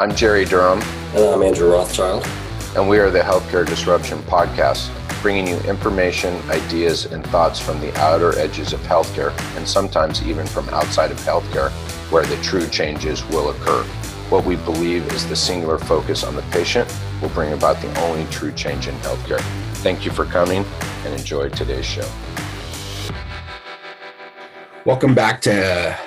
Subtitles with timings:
[0.00, 0.80] I'm Jerry Durham.
[1.16, 2.24] And I'm Andrew Rothschild.
[2.76, 4.92] And we are the Healthcare Disruption Podcast,
[5.22, 10.46] bringing you information, ideas, and thoughts from the outer edges of healthcare, and sometimes even
[10.46, 11.72] from outside of healthcare,
[12.12, 13.82] where the true changes will occur.
[14.28, 16.88] What we believe is the singular focus on the patient
[17.20, 19.40] will bring about the only true change in healthcare.
[19.78, 20.64] Thank you for coming
[21.04, 22.08] and enjoy today's show.
[24.84, 25.98] Welcome back to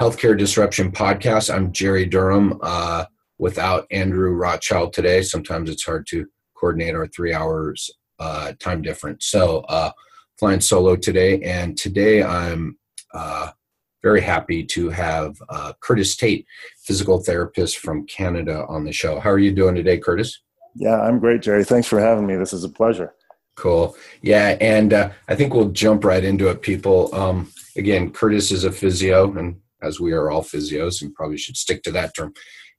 [0.00, 1.54] Healthcare Disruption Podcast.
[1.54, 2.58] I'm Jerry Durham.
[2.60, 3.04] Uh,
[3.38, 5.22] without Andrew Rothschild today.
[5.22, 9.26] Sometimes it's hard to coordinate our three hours uh, time difference.
[9.26, 9.92] So, uh,
[10.38, 12.78] flying solo today, and today I'm
[13.12, 13.50] uh,
[14.02, 16.46] very happy to have uh, Curtis Tate,
[16.80, 19.18] physical therapist from Canada, on the show.
[19.18, 20.40] How are you doing today, Curtis?
[20.74, 21.64] Yeah, I'm great, Jerry.
[21.64, 22.36] Thanks for having me.
[22.36, 23.14] This is a pleasure.
[23.56, 23.96] Cool.
[24.22, 27.12] Yeah, and uh, I think we'll jump right into it, people.
[27.12, 31.56] Um, again, Curtis is a physio, and as we are all physios, and probably should
[31.56, 32.32] stick to that term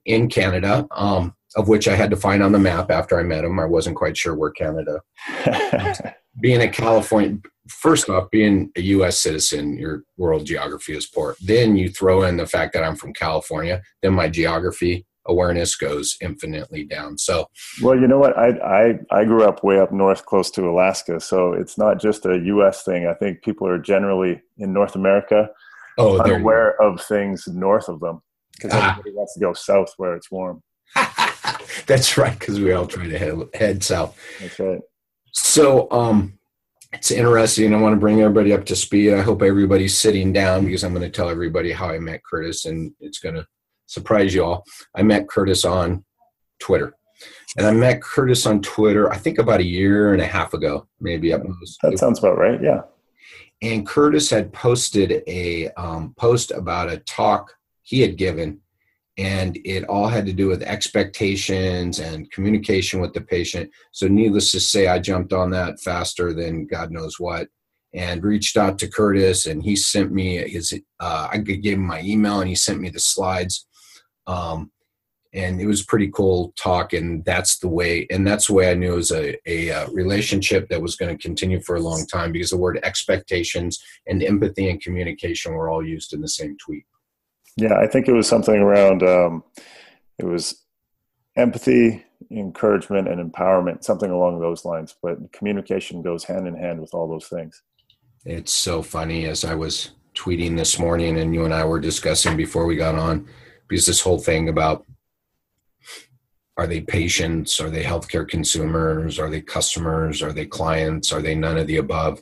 [0.06, 3.44] in Canada, um, of which I had to find on the map after I met
[3.44, 3.60] him.
[3.60, 5.02] I wasn't quite sure where Canada.
[6.42, 9.20] being a California, first off, being a U.S.
[9.20, 11.36] citizen, your world geography is poor.
[11.42, 13.82] Then you throw in the fact that I'm from California.
[14.02, 17.18] Then my geography awareness goes infinitely down.
[17.18, 17.48] So,
[17.82, 18.38] well, you know what?
[18.38, 22.26] I I I grew up way up north, close to Alaska, so it's not just
[22.26, 22.84] a U.S.
[22.84, 23.08] thing.
[23.08, 25.50] I think people are generally in North America
[25.98, 28.22] oh, unaware of things north of them
[28.60, 28.92] because ah.
[28.92, 30.62] everybody wants to go south where it's warm.
[31.88, 34.18] That's right, because we all try to head, head south.
[34.40, 34.82] That's right.
[35.32, 36.40] So, um,
[36.92, 37.74] it's interesting.
[37.74, 39.14] I want to bring everybody up to speed.
[39.14, 42.66] I hope everybody's sitting down because I'm going to tell everybody how I met Curtis,
[42.66, 43.46] and it's going to
[43.86, 44.64] surprise you all.
[44.96, 46.04] I met Curtis on
[46.60, 46.96] Twitter.
[47.58, 50.88] And I met Curtis on Twitter, I think about a year and a half ago,
[51.00, 51.80] maybe at most.
[51.82, 52.82] That sounds about right, yeah.
[53.62, 57.54] And Curtis had posted a um, post about a talk
[57.90, 58.62] he had given
[59.18, 63.70] and it all had to do with expectations and communication with the patient.
[63.92, 67.48] So needless to say i jumped on that faster than god knows what
[67.94, 72.02] and reached out to curtis and he sent me his uh, i gave him my
[72.02, 73.66] email and he sent me the slides.
[74.28, 74.72] Um,
[75.34, 78.72] and it was a pretty cool talk and that's the way and that's the way
[78.72, 81.76] i knew it was a, a, a uh, relationship that was going to continue for
[81.76, 86.22] a long time because the word expectations and empathy and communication were all used in
[86.22, 86.86] the same tweet
[87.60, 89.44] yeah, I think it was something around um,
[90.18, 90.64] it was
[91.36, 94.96] empathy, encouragement, and empowerment, something along those lines.
[95.02, 97.62] But communication goes hand in hand with all those things.
[98.26, 102.38] It's so funny as I was tweeting this morning, and you and I were discussing
[102.38, 103.28] before we got on,
[103.68, 104.86] because this whole thing about
[106.58, 107.62] are they patients?
[107.62, 109.18] Are they healthcare consumers?
[109.18, 110.22] Are they customers?
[110.22, 111.14] Are they clients?
[111.14, 112.22] Are they none of the above?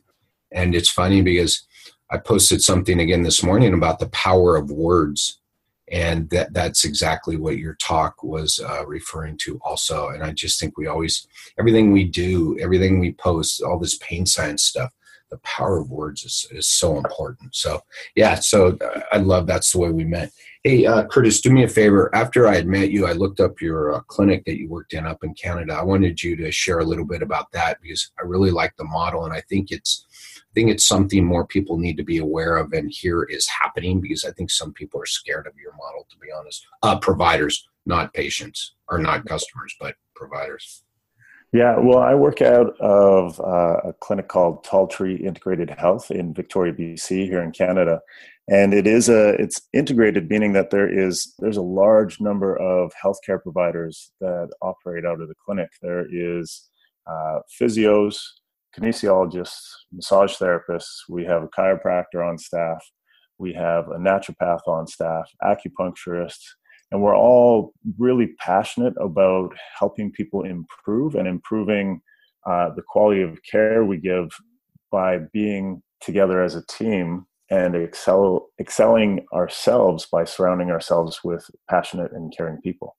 [0.52, 1.66] And it's funny because
[2.10, 5.40] I posted something again this morning about the power of words,
[5.92, 10.10] and that that's exactly what your talk was uh, referring to also.
[10.10, 11.28] And I just think we always
[11.60, 14.92] everything we do, everything we post, all this pain science stuff,
[15.30, 17.56] the power of words is is so important.
[17.56, 17.82] So
[18.16, 20.32] yeah, so uh, I love that's the way we met.
[20.64, 22.14] Hey, uh, Curtis, do me a favor.
[22.14, 25.06] After I had met you, I looked up your uh, clinic that you worked in
[25.06, 25.74] up in Canada.
[25.74, 28.84] I wanted you to share a little bit about that because I really like the
[28.86, 30.06] model, and I think it's
[30.58, 34.26] think it's something more people need to be aware of and here is happening because
[34.26, 36.66] I think some people are scared of your model, to be honest.
[36.82, 40.84] Uh, providers, not patients, or not customers, but providers.
[41.54, 46.34] Yeah, well, I work out of uh, a clinic called Tall Tree Integrated Health in
[46.34, 48.02] Victoria, BC, here in Canada,
[48.50, 52.92] and it is a it's integrated, meaning that there is there's a large number of
[53.02, 55.70] healthcare providers that operate out of the clinic.
[55.84, 56.68] There is
[57.06, 58.18] uh, physios,
[58.78, 62.84] kinesiologists, massage therapists, we have a chiropractor on staff,
[63.38, 66.46] we have a naturopath on staff, acupuncturists,
[66.92, 72.02] and we're all really passionate about helping people improve and improving
[72.46, 74.30] uh, the quality of care we give
[74.92, 82.12] by being together as a team and excel, excelling ourselves by surrounding ourselves with passionate
[82.14, 82.96] and caring people.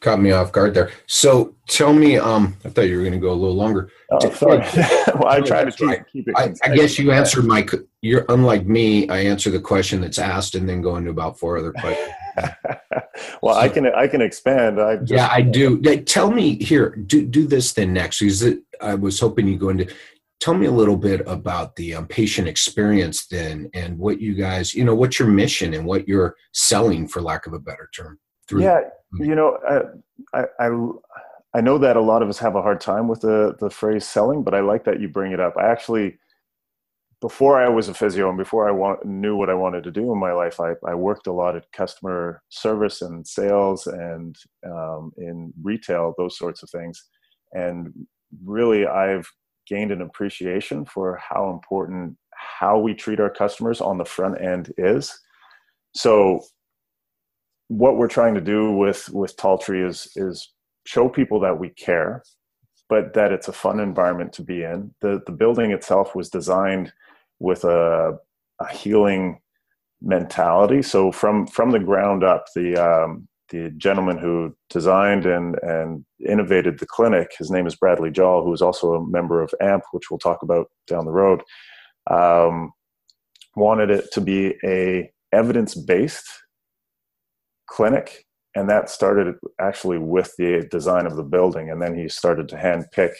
[0.00, 0.90] Caught me off guard there.
[1.06, 3.90] So tell me, um, I thought you were going to go a little longer.
[4.10, 4.58] Oh, sorry.
[5.14, 6.34] well, I try to keep, keep it.
[6.36, 7.66] I, I, guess you answered my.
[8.02, 9.08] You're unlike me.
[9.08, 12.08] I answer the question that's asked and then go into about four other questions.
[13.42, 14.80] well, so, I can I can expand.
[14.80, 15.80] I just, yeah, I do.
[16.02, 16.90] Tell me here.
[16.90, 18.20] Do do this then next.
[18.20, 19.92] Because it, I was hoping you go into.
[20.40, 24.72] Tell me a little bit about the um, patient experience then, and what you guys,
[24.72, 28.18] you know, what's your mission and what you're selling, for lack of a better term.
[28.50, 28.80] Through yeah,
[29.14, 29.56] you know,
[30.34, 30.68] I, I,
[31.54, 34.04] I know that a lot of us have a hard time with the, the phrase
[34.04, 35.54] selling, but I like that you bring it up.
[35.56, 36.18] I actually
[37.20, 40.10] before I was a physio and before I want, knew what I wanted to do
[40.12, 44.34] in my life, I, I worked a lot at customer service and sales and
[44.66, 47.04] um, in retail, those sorts of things.
[47.52, 47.92] And
[48.42, 49.28] really, I've
[49.66, 54.72] gained an appreciation for how important how we treat our customers on the front end
[54.78, 55.18] is.
[55.94, 56.40] So,
[57.70, 60.52] what we're trying to do with with Tall Tree is is
[60.86, 62.24] show people that we care,
[62.88, 64.92] but that it's a fun environment to be in.
[65.00, 66.92] the The building itself was designed
[67.38, 68.18] with a,
[68.58, 69.40] a healing
[70.02, 70.82] mentality.
[70.82, 76.80] So from from the ground up, the um, the gentleman who designed and and innovated
[76.80, 80.10] the clinic, his name is Bradley Jawl, who is also a member of AMP, which
[80.10, 81.40] we'll talk about down the road.
[82.10, 82.72] Um,
[83.54, 86.28] wanted it to be a evidence based
[87.70, 88.24] clinic,
[88.54, 92.56] and that started actually with the design of the building, and then he started to
[92.56, 93.12] hand pick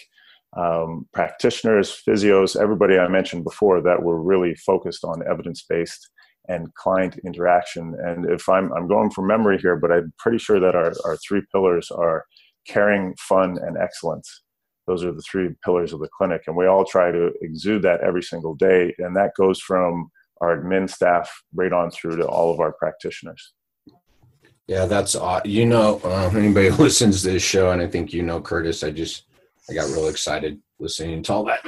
[0.57, 6.11] um, practitioners, physios, everybody I mentioned before that were really focused on evidence based
[6.49, 7.95] and client interaction.
[8.05, 11.17] And if I'm, I'm going from memory here, but I'm pretty sure that our, our
[11.19, 12.25] three pillars are
[12.67, 14.43] caring, fun, and excellence.
[14.89, 16.43] Those are the three pillars of the clinic.
[16.49, 18.93] And we all try to exude that every single day.
[18.99, 20.11] And that goes from
[20.41, 23.53] our admin staff right on through to all of our practitioners.
[24.71, 28.23] Yeah, that's uh, you know uh, anybody listens to this show, and I think you
[28.23, 28.85] know Curtis.
[28.85, 29.25] I just
[29.69, 31.67] I got real excited listening to all that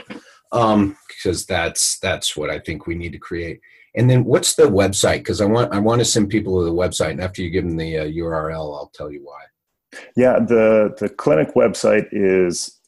[0.52, 3.60] um, because that's that's what I think we need to create.
[3.96, 5.18] And then what's the website?
[5.18, 7.64] Because I want I want to send people to the website, and after you give
[7.64, 9.40] them the uh, URL, I'll tell you why.
[10.16, 12.78] Yeah, the the clinic website is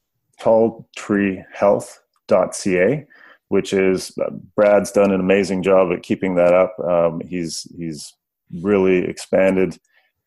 [0.40, 3.06] talltreehealth.ca,
[3.49, 6.78] which is uh, Brad's done an amazing job at keeping that up.
[6.78, 8.14] Um, he's he's
[8.52, 9.76] really expanded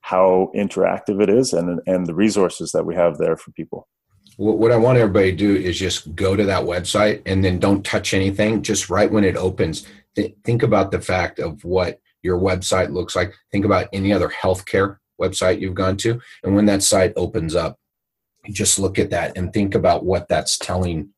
[0.08, 3.88] how interactive it is and and the resources that we have there for people
[4.38, 7.84] what I want everybody to do is just go to that website and then don't
[7.84, 8.62] touch anything.
[8.62, 13.16] Just right when it opens, th- think about the fact of what your website looks
[13.16, 13.34] like.
[13.52, 16.22] Think about any other healthcare website you've gone to.
[16.44, 17.80] And when that site opens up,
[18.52, 21.10] just look at that and think about what that's telling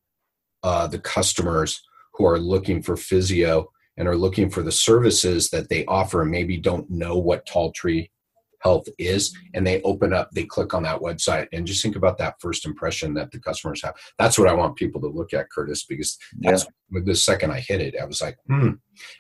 [0.64, 1.84] uh, the customers
[2.14, 6.32] who are looking for physio and are looking for the services that they offer and
[6.32, 8.12] maybe don't know what Tall Tree
[8.62, 12.18] health is and they open up they click on that website and just think about
[12.18, 13.96] that first impression that the customers have.
[14.18, 17.02] That's what i want people to look at curtis because that's yeah.
[17.04, 18.72] the second i hit it i was like hmm.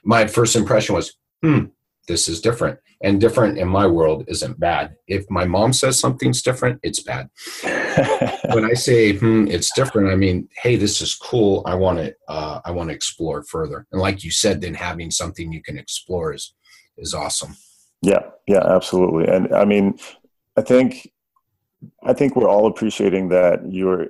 [0.03, 1.65] My first impression was hmm
[2.07, 2.79] this is different.
[3.03, 4.95] And different in my world isn't bad.
[5.07, 7.29] If my mom says something's different it's bad.
[8.53, 11.63] When i say hmm it's different i mean hey this is cool.
[11.65, 13.85] I want to uh, i want to explore further.
[13.91, 16.53] And like you said then having something you can explore is
[16.97, 17.55] is awesome
[18.01, 19.25] yeah, yeah, absolutely.
[19.27, 19.97] And I mean,
[20.57, 21.11] I think
[22.03, 24.07] I think we're all appreciating that your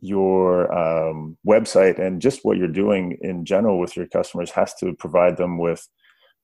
[0.00, 4.94] your um, website and just what you're doing in general with your customers has to
[4.94, 5.88] provide them with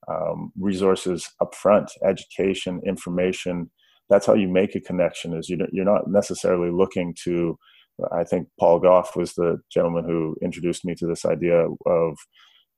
[0.09, 3.71] um, resources upfront, education, information.
[4.09, 5.37] That's how you make a connection.
[5.37, 7.59] Is you're not necessarily looking to.
[8.11, 12.17] I think Paul Goff was the gentleman who introduced me to this idea of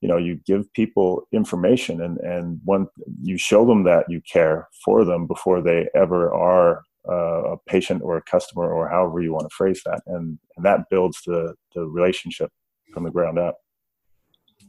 [0.05, 2.87] you know you give people information and and when
[3.23, 8.03] you show them that you care for them before they ever are uh, a patient
[8.03, 10.03] or a customer or however you want to phrase that.
[10.06, 12.51] And and that builds the the relationship
[12.93, 13.56] from the ground up.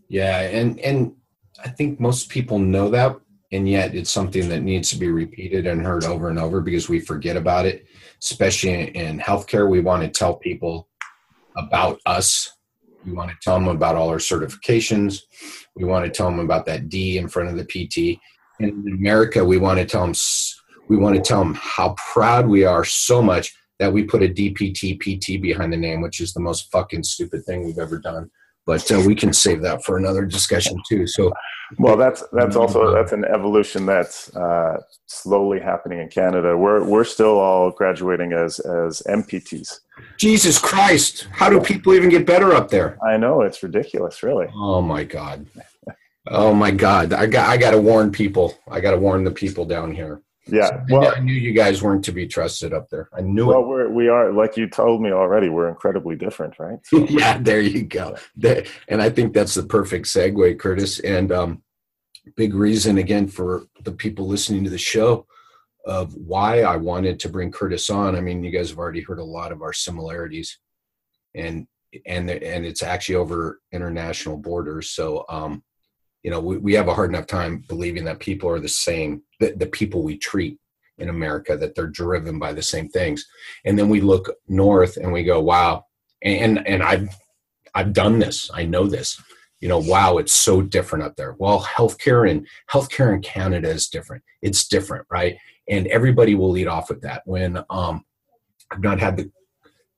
[0.08, 1.14] Yeah and and
[1.66, 3.18] i think most people know that
[3.52, 6.88] and yet it's something that needs to be repeated and heard over and over because
[6.90, 7.86] we forget about it.
[8.22, 10.88] Especially in healthcare we want to tell people
[11.58, 12.56] about us
[13.06, 15.22] we want to tell them about all our certifications.
[15.76, 18.20] We want to tell them about that D in front of the PT.
[18.60, 20.16] In America, we want to tell them
[20.88, 24.28] we want to tell them how proud we are so much that we put a
[24.28, 28.30] DPT PT behind the name, which is the most fucking stupid thing we've ever done.
[28.66, 31.06] But uh, we can save that for another discussion too.
[31.06, 31.32] So,
[31.78, 36.58] well, that's that's also that's an evolution that's uh, slowly happening in Canada.
[36.58, 39.80] We're we're still all graduating as as MPTs.
[40.18, 41.28] Jesus Christ!
[41.32, 42.98] How do people even get better up there?
[43.06, 44.48] I know it's ridiculous, really.
[44.56, 45.46] Oh my god!
[46.28, 47.14] Oh my god!
[47.14, 48.58] I got I got to warn people.
[48.68, 50.22] I got to warn the people down here.
[50.48, 53.10] Yeah, well, I knew you guys weren't to be trusted up there.
[53.18, 53.68] I knew well, it.
[53.68, 56.78] We're, we are, like you told me already, we're incredibly different, right?
[56.84, 57.06] So.
[57.10, 58.16] yeah, there you go.
[58.88, 61.00] And I think that's the perfect segue, Curtis.
[61.00, 61.64] And um,
[62.36, 65.26] big reason again for the people listening to the show
[65.86, 68.16] of why I wanted to bring Curtis on.
[68.16, 70.60] I mean, you guys have already heard a lot of our similarities,
[71.36, 71.68] and
[72.06, 74.90] and and it's actually over international borders.
[74.90, 75.64] So, um,
[76.24, 79.22] you know, we, we have a hard enough time believing that people are the same.
[79.40, 80.58] The, the people we treat
[80.98, 83.26] in America that they're driven by the same things,
[83.66, 85.86] and then we look north and we go, wow.
[86.24, 87.10] And and I've
[87.74, 88.50] I've done this.
[88.54, 89.22] I know this.
[89.66, 91.36] you know, wow, it's so different up there.
[91.40, 94.24] Well, healthcare in healthcare in Canada is different.
[94.42, 95.38] It's different, right?
[95.68, 97.24] And everybody will lead off with that.
[97.26, 98.06] When um,
[98.70, 99.32] I've not had the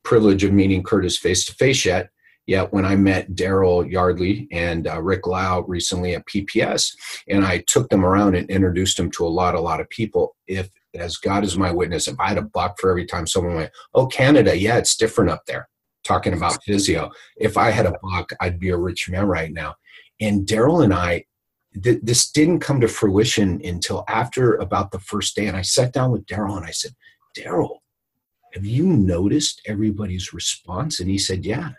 [0.04, 2.12] privilege of meeting Curtis face to face yet,
[2.48, 6.96] yet when I met Daryl Yardley and uh, Rick Lau recently at PPS,
[7.30, 10.36] and I took them around and introduced them to a lot, a lot of people.
[10.48, 13.56] If as God is my witness, if I had a buck for every time someone
[13.56, 15.70] went, "Oh, Canada, yeah, it's different up there,"
[16.04, 17.12] talking about physio.
[17.36, 19.76] If I had a buck, I'd be a rich man right now.
[20.20, 21.26] And Daryl and I,
[21.84, 25.46] th- this didn't come to fruition until after about the first day.
[25.48, 26.96] And I sat down with Daryl and I said,
[27.38, 27.78] Daryl,
[28.54, 31.00] have you noticed everybody's response?
[31.00, 31.72] And he said, Yeah.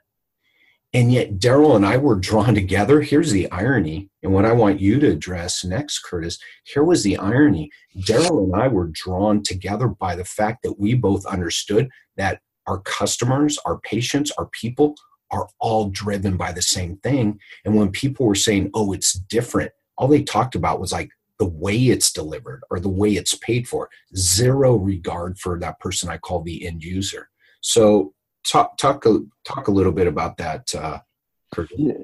[0.99, 3.00] And yet, Daryl and I were drawn together.
[3.00, 6.40] Here's the irony, and what I want you to address next, Curtis.
[6.64, 7.71] Here was the irony.
[7.99, 12.81] Daryl and I were drawn together by the fact that we both understood that our
[12.81, 14.97] customers, our patients, our people
[15.31, 17.38] are all driven by the same thing.
[17.64, 21.47] And when people were saying, oh, it's different, all they talked about was like the
[21.47, 23.88] way it's delivered or the way it's paid for.
[24.17, 27.31] Zero regard for that person I call the end user.
[27.61, 28.14] So
[28.50, 30.75] talk talk a, talk a little bit about that.
[30.75, 31.00] Uh,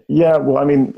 [0.08, 0.94] yeah, well, I mean,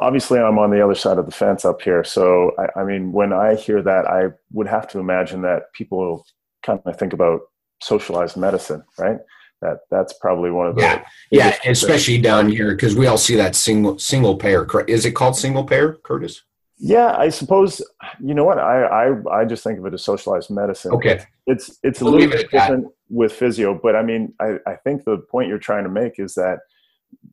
[0.00, 2.04] obviously, I'm on the other side of the fence up here.
[2.04, 6.26] So, I, I mean, when I hear that, I would have to imagine that people
[6.62, 7.40] kind of think about
[7.82, 9.18] socialized medicine, right?
[9.62, 13.36] That that's probably one of the yeah, yeah, especially down here because we all see
[13.36, 14.66] that single single payer.
[14.86, 16.42] Is it called single payer, Curtis?
[16.78, 17.80] Yeah, I suppose
[18.22, 20.92] you know what I I, I just think of it as socialized medicine.
[20.92, 22.92] Okay, it's it's a we'll little bit different that.
[23.08, 26.34] With physio, but I mean I I think the point you're trying to make is
[26.34, 26.60] that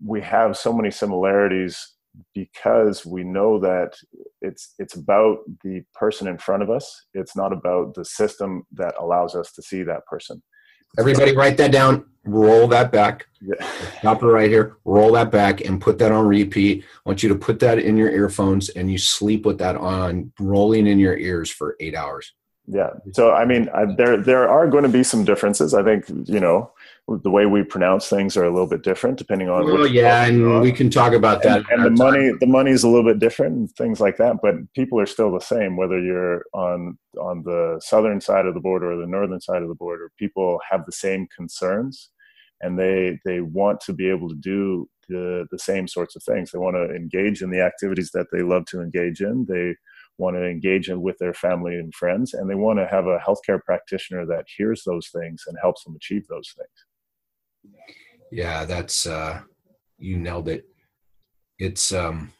[0.05, 1.93] we have so many similarities
[2.33, 3.95] because we know that
[4.41, 7.05] it's it's about the person in front of us.
[7.13, 10.41] It's not about the system that allows us to see that person.
[10.99, 12.05] Everybody write that down.
[12.25, 13.25] Roll that back.
[13.41, 13.67] Yeah.
[13.99, 14.77] stop it right here.
[14.85, 16.83] Roll that back and put that on repeat.
[16.83, 20.31] I want you to put that in your earphones and you sleep with that on
[20.39, 22.31] rolling in your ears for eight hours
[22.67, 26.05] yeah so i mean I, there there are going to be some differences i think
[26.25, 26.71] you know
[27.07, 29.65] the way we pronounce things are a little bit different depending on.
[29.65, 31.63] Well, yeah, and we can talk about that.
[31.69, 34.37] And, and the money, the money is a little bit different and things like that.
[34.41, 38.61] But people are still the same, whether you're on on the southern side of the
[38.61, 40.11] border or the northern side of the border.
[40.17, 42.09] People have the same concerns,
[42.61, 46.51] and they they want to be able to do the the same sorts of things.
[46.51, 49.45] They want to engage in the activities that they love to engage in.
[49.49, 49.75] They
[50.17, 53.19] want to engage in with their family and friends, and they want to have a
[53.19, 57.75] healthcare practitioner that hears those things and helps them achieve those things.
[58.31, 59.41] Yeah, that's uh,
[59.97, 60.65] you nailed it.
[61.59, 62.31] It's um,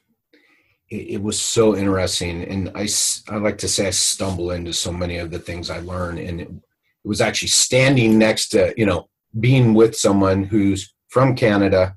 [0.89, 2.88] it, it, was so interesting, and I
[3.30, 6.42] I like to say I stumble into so many of the things I learn, and
[6.42, 9.08] it, it was actually standing next to you know
[9.39, 11.96] being with someone who's from Canada,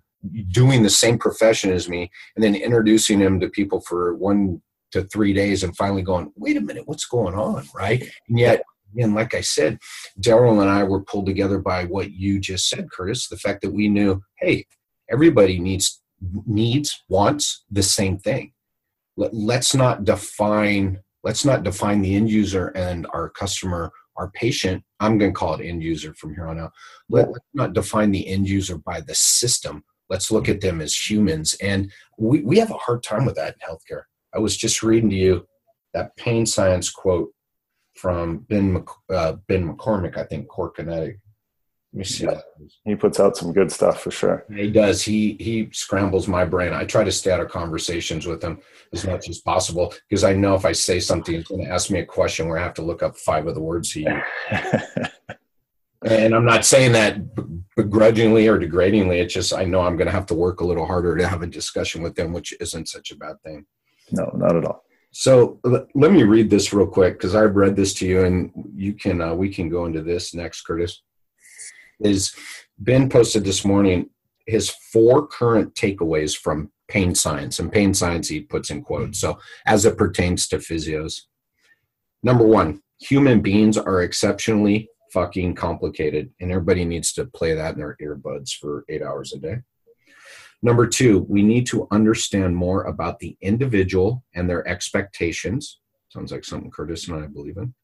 [0.50, 4.61] doing the same profession as me, and then introducing him to people for one
[4.93, 8.02] to three days, and finally going, wait a minute, what's going on, right?
[8.28, 8.62] And yet
[8.99, 9.78] and like I said,
[10.21, 13.28] Daryl and I were pulled together by what you just said, Curtis.
[13.28, 14.66] The fact that we knew, hey,
[15.11, 16.00] everybody needs
[16.47, 18.52] needs wants the same thing.
[19.16, 24.83] Let, let's not define let's not define the end user and our customer, our patient.
[25.00, 26.73] I'm going to call it end user from here on out.
[27.09, 29.83] Let, let's not define the end user by the system.
[30.09, 31.55] Let's look at them as humans.
[31.61, 34.05] And we, we have a hard time with that in healthcare.
[34.37, 35.47] I was just reading to you
[35.95, 37.33] that pain science quote
[37.95, 41.19] from Ben Mc, uh, Ben McCormick, I think, Cor-Kinetic.
[41.93, 42.25] Let me see.
[42.25, 42.40] Yeah.
[42.85, 44.45] He puts out some good stuff for sure.
[44.55, 45.00] He does.
[45.00, 46.75] He he scrambles my brain.
[46.75, 48.59] I try to stay out of conversations with him
[48.93, 51.90] as much as possible because I know if I say something, he's going to ask
[51.90, 54.07] me a question where I have to look up five of the words he
[56.05, 57.19] and I'm not saying that
[57.76, 59.23] begrudgingly or degradingly.
[59.23, 61.43] It's just I know I'm going to have to work a little harder to have
[61.43, 63.64] a discussion with them, which isn't such a bad thing.
[64.13, 64.85] No, not at all.
[65.11, 68.93] So let me read this real quick because I've read this to you, and you
[68.93, 70.63] can uh, we can go into this next.
[70.63, 71.03] Curtis
[72.01, 72.35] is
[72.79, 74.11] Ben posted this morning
[74.47, 79.19] his four current takeaways from pain science, and pain science he puts in quotes.
[79.19, 81.23] So as it pertains to physios,
[82.23, 87.79] number one, human beings are exceptionally fucking complicated, and everybody needs to play that in
[87.79, 89.57] their earbuds for eight hours a day.
[90.63, 95.81] Number two, we need to understand more about the individual and their expectations.
[96.09, 97.75] Sounds like something Curtis and I believe in.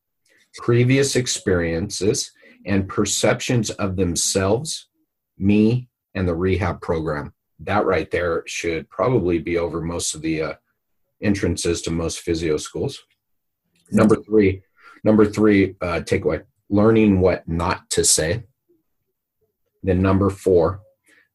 [0.57, 2.33] Previous experiences
[2.67, 4.89] and perceptions of themselves,
[5.39, 7.33] me, and the rehab program.
[7.61, 10.55] That right there should probably be over most of the uh,
[11.23, 13.01] entrances to most physio schools.
[13.91, 14.63] Number three,
[15.05, 18.45] number three uh, takeaway: learning what not to say.
[19.83, 20.81] Then number four,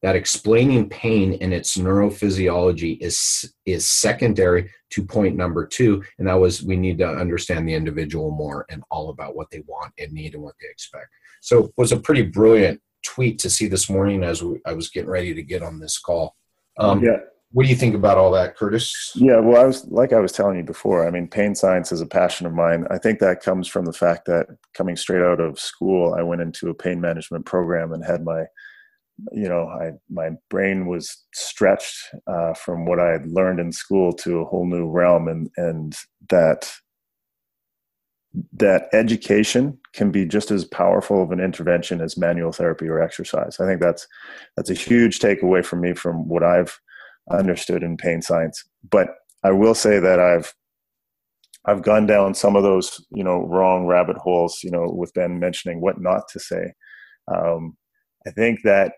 [0.02, 6.34] that explaining pain and its neurophysiology is is secondary to point number two and that
[6.34, 10.12] was we need to understand the individual more and all about what they want and
[10.12, 11.08] need and what they expect.
[11.40, 14.88] So it was a pretty brilliant tweet to see this morning as we, i was
[14.88, 16.36] getting ready to get on this call.
[16.78, 17.18] Um, yeah.
[17.52, 19.12] what do you think about all that curtis?
[19.14, 22.00] Yeah well i was like i was telling you before i mean pain science is
[22.00, 22.86] a passion of mine.
[22.90, 26.40] I think that comes from the fact that coming straight out of school i went
[26.40, 28.44] into a pain management program and had my
[29.32, 31.96] you know, I my brain was stretched
[32.26, 35.94] uh, from what I had learned in school to a whole new realm, and and
[36.30, 36.72] that
[38.52, 43.58] that education can be just as powerful of an intervention as manual therapy or exercise.
[43.58, 44.06] I think that's
[44.56, 46.78] that's a huge takeaway from me from what I've
[47.30, 48.62] understood in pain science.
[48.88, 49.08] But
[49.42, 50.54] I will say that I've
[51.64, 54.60] I've gone down some of those you know wrong rabbit holes.
[54.62, 56.72] You know, with Ben mentioning what not to say.
[57.34, 57.76] Um,
[58.26, 58.92] I think that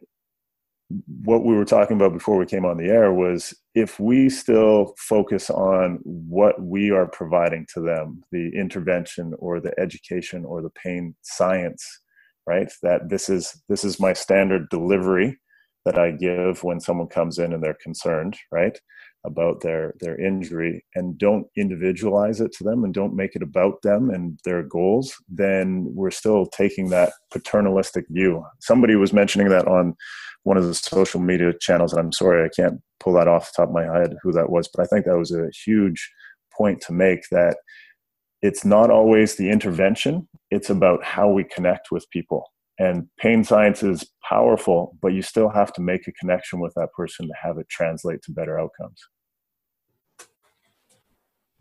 [1.22, 4.94] what we were talking about before we came on the air was if we still
[4.98, 10.70] focus on what we are providing to them the intervention or the education or the
[10.70, 11.84] pain science
[12.46, 12.72] right?
[12.82, 15.38] That this is this is my standard delivery
[15.86, 18.78] that i give when someone comes in and they're concerned right
[19.24, 23.82] about their their injury and don't individualize it to them and don't make it about
[23.82, 29.68] them and their goals then we're still taking that paternalistic view somebody was mentioning that
[29.68, 29.94] on
[30.44, 31.92] one of the social media channels.
[31.92, 34.50] And I'm sorry, I can't pull that off the top of my head who that
[34.50, 36.10] was, but I think that was a huge
[36.56, 37.58] point to make that
[38.42, 42.50] it's not always the intervention, it's about how we connect with people.
[42.80, 46.94] And pain science is powerful, but you still have to make a connection with that
[46.94, 48.98] person to have it translate to better outcomes.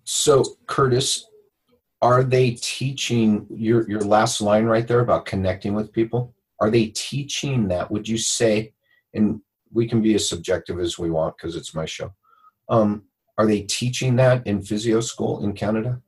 [0.06, 1.26] So, Curtis,
[2.02, 6.34] are they teaching your your last line right there about connecting with people?
[6.62, 7.92] Are they teaching that?
[7.92, 8.72] Would you say,
[9.14, 9.42] and
[9.74, 12.14] we can be as subjective as we want because it's my show.
[12.70, 13.04] Um,
[13.38, 16.02] are they teaching that in physio school in Canada?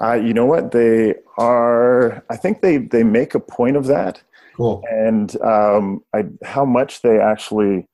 [0.00, 0.72] Uh, you know what?
[0.72, 2.22] They are.
[2.28, 4.22] I think they they make a point of that.
[4.56, 4.82] Cool.
[4.90, 7.86] And um, I, how much they actually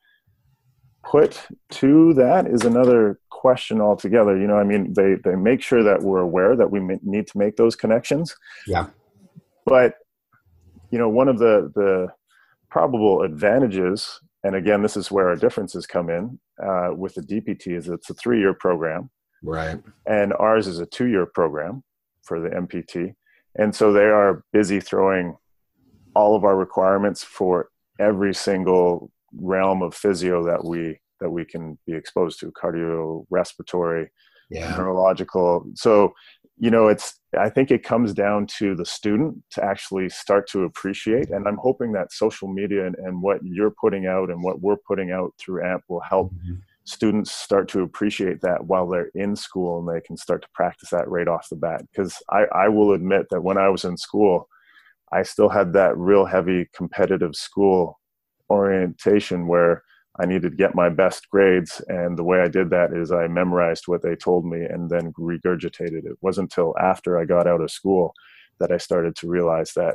[1.04, 4.36] put to that is another question altogether.
[4.36, 7.38] You know, I mean, they they make sure that we're aware that we need to
[7.38, 8.36] make those connections.
[8.66, 8.86] Yeah.
[9.64, 9.94] But
[10.90, 12.08] you know, one of the the
[12.70, 17.76] probable advantages, and again, this is where our differences come in uh, with the DPT,
[17.76, 19.10] is it's a three year program,
[19.42, 19.80] right?
[20.06, 21.82] And ours is a two year program
[22.22, 23.14] for the MPT,
[23.56, 25.36] and so they are busy throwing
[26.18, 27.68] all of our requirements for
[28.00, 34.10] every single realm of physio that we that we can be exposed to cardio respiratory
[34.50, 34.76] yeah.
[34.76, 36.12] neurological so
[36.56, 40.64] you know it's i think it comes down to the student to actually start to
[40.64, 44.60] appreciate and i'm hoping that social media and, and what you're putting out and what
[44.60, 46.54] we're putting out through amp will help mm-hmm.
[46.82, 50.90] students start to appreciate that while they're in school and they can start to practice
[50.90, 53.96] that right off the bat because I, I will admit that when i was in
[53.96, 54.48] school
[55.12, 57.98] i still had that real heavy competitive school
[58.50, 59.82] orientation where
[60.20, 61.80] I needed to get my best grades.
[61.88, 65.12] And the way I did that is I memorized what they told me and then
[65.12, 66.06] regurgitated it.
[66.06, 68.12] It wasn't until after I got out of school
[68.58, 69.94] that I started to realize that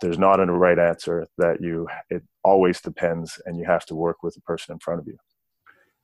[0.00, 4.22] there's not a right answer, that you, it always depends, and you have to work
[4.22, 5.16] with the person in front of you.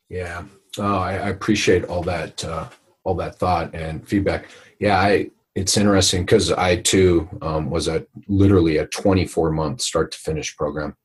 [0.08, 0.44] Yeah.
[0.78, 2.68] Oh, I, I appreciate all that, uh,
[3.04, 4.46] all that thought and feedback.
[4.78, 4.98] Yeah.
[4.98, 10.18] I, it's interesting because I too um, was a literally a 24 month start to
[10.18, 10.96] finish program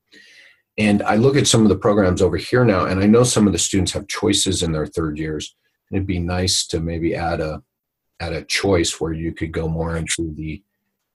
[0.78, 3.48] and I look at some of the programs over here now, and I know some
[3.48, 5.56] of the students have choices in their third years.
[5.90, 7.64] And it'd be nice to maybe add a
[8.20, 10.62] add a choice where you could go more into the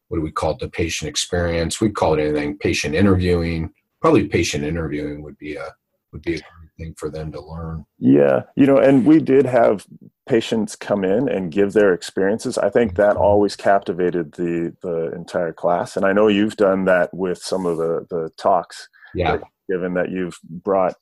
[0.09, 1.81] what do we call it, the patient experience.
[1.81, 3.73] We call it anything, patient interviewing.
[4.01, 5.69] Probably patient interviewing would be a
[6.13, 6.41] would be a
[6.79, 7.85] thing for them to learn.
[7.99, 9.87] Yeah, you know, and we did have
[10.29, 12.59] patients come in and give their experiences.
[12.59, 13.23] I think that mm-hmm.
[13.23, 17.79] always captivated the the entire class, and I know you've done that with some of
[17.79, 18.89] the the talks.
[19.15, 20.95] Yeah, given that you've brought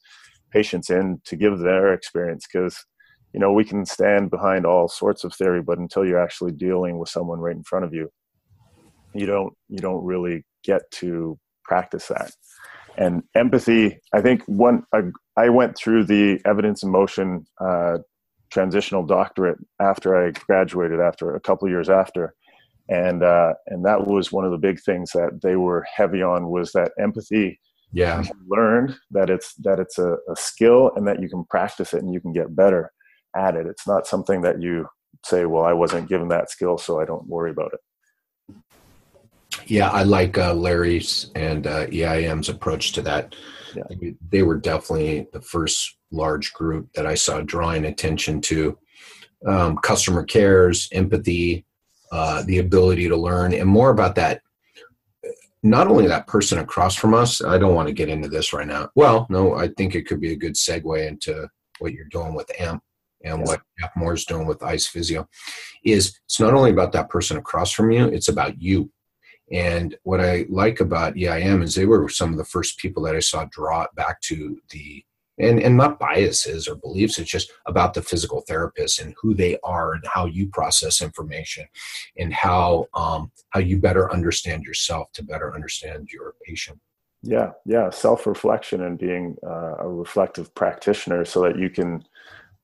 [0.50, 2.84] patients in to give their experience because
[3.32, 6.98] you know we can stand behind all sorts of theory but until you're actually dealing
[6.98, 8.10] with someone right in front of you
[9.14, 12.32] you don't you don't really get to practice that
[13.00, 15.00] and empathy i think one i,
[15.36, 17.98] I went through the evidence in motion uh,
[18.52, 22.34] transitional doctorate after i graduated after a couple years after.
[22.92, 26.48] And uh, and that was one of the big things that they were heavy on
[26.48, 27.60] was that empathy.
[27.92, 28.24] Yeah.
[28.48, 32.12] Learned that it's that it's a, a, skill and that you can practice it and
[32.12, 32.90] you can get better
[33.36, 33.68] at it.
[33.68, 34.88] It's not something that you
[35.24, 37.80] say well i wasn't given that skill so i don't worry about it
[39.66, 43.34] yeah i like uh, larry's and uh, eim's approach to that
[43.74, 44.10] yeah.
[44.30, 48.78] they were definitely the first large group that I saw drawing attention to
[49.46, 51.64] um, customer cares, empathy,
[52.12, 54.42] uh, the ability to learn, and more about that.
[55.62, 58.66] Not only that person across from us, I don't want to get into this right
[58.66, 58.88] now.
[58.94, 61.48] Well, no, I think it could be a good segue into
[61.80, 62.82] what you're doing with AMP
[63.24, 65.28] and what Jeff Moore's doing with Ice Physio.
[65.84, 68.90] Is it's not only about that person across from you, it's about you.
[69.50, 73.16] And what I like about EIM is they were some of the first people that
[73.16, 75.04] I saw draw it back to the
[75.40, 79.56] and and not biases or beliefs it's just about the physical therapist and who they
[79.64, 81.66] are and how you process information
[82.18, 86.78] and how um, how you better understand yourself to better understand your patient.
[87.22, 92.04] Yeah yeah self-reflection and being uh, a reflective practitioner so that you can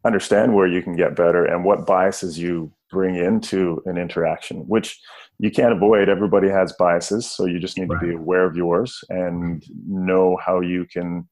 [0.05, 5.01] understand where you can get better and what biases you bring into an interaction which
[5.39, 8.01] you can't avoid everybody has biases so you just need right.
[8.01, 11.29] to be aware of yours and know how you can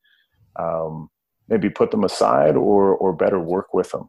[0.58, 1.08] um,
[1.48, 4.08] maybe put them aside or or better work with them.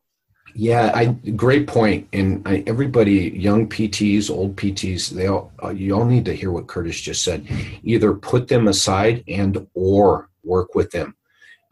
[0.54, 5.94] Yeah i great point and I, everybody young pts old pts they all uh, you
[5.94, 7.46] all need to hear what curtis just said.
[7.84, 11.16] Either put them aside and or work with them.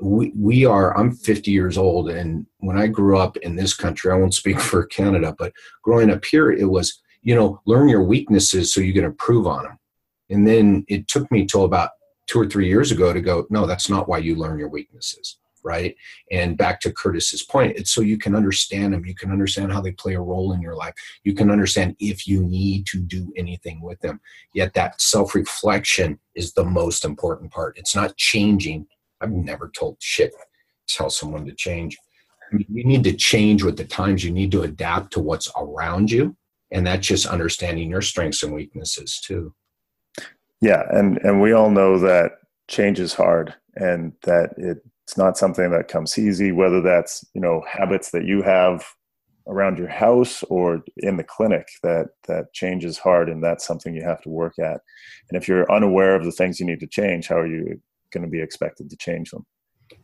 [0.02, 4.12] We, we are i'm 50 years old and when i grew up in this country
[4.12, 8.04] i won't speak for canada but growing up here it was you know learn your
[8.04, 9.80] weaknesses so you can improve on them
[10.30, 11.92] and then it took me till about
[12.28, 15.38] two or three years ago to go no that's not why you learn your weaknesses
[15.64, 15.96] right?
[16.32, 19.06] And back to Curtis's point, it's so you can understand them.
[19.06, 20.94] You can understand how they play a role in your life.
[21.24, 24.20] You can understand if you need to do anything with them.
[24.54, 27.78] Yet that self reflection is the most important part.
[27.78, 28.88] It's not changing.
[29.22, 30.34] I've never told shit
[30.88, 31.98] tell someone to change.
[32.52, 34.24] You need to change with the times.
[34.24, 36.36] You need to adapt to what's around you.
[36.74, 39.54] And that's just understanding your strengths and weaknesses too.
[40.60, 42.32] Yeah, and and we all know that
[42.68, 47.62] change is hard and that it's not something that comes easy whether that's you know
[47.70, 48.86] habits that you have
[49.48, 53.94] around your house or in the clinic that that change is hard and that's something
[53.94, 54.80] you have to work at
[55.30, 57.80] and if you're unaware of the things you need to change how are you
[58.12, 59.46] going to be expected to change them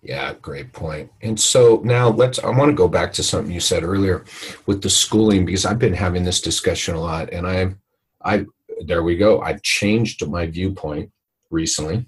[0.02, 1.12] yeah great point.
[1.22, 4.24] and so now let's i want to go back to something you said earlier
[4.66, 7.76] with the schooling because i've been having this discussion a lot and i've
[8.24, 8.46] i
[8.86, 11.12] there we go i've changed my viewpoint
[11.50, 12.06] recently